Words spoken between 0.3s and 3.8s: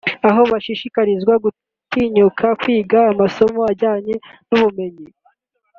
bashishikarizwa gutinyuka kwiga amasomo